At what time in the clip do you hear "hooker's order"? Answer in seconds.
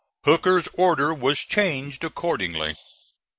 0.25-1.13